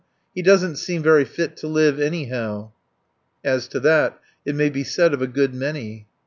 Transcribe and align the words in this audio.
"He 0.33 0.41
doesn't 0.41 0.77
seem 0.77 1.03
very 1.03 1.25
fit 1.25 1.55
to 1.57 1.67
live, 1.67 1.99
anyhow." 1.99 2.71
"As 3.43 3.67
to 3.67 3.79
that, 3.81 4.19
it 4.43 4.55
may 4.55 4.71
be 4.71 4.83
said 4.83 5.13
of 5.13 5.21
a 5.21 5.27
good 5.27 5.53
many." 5.53 6.07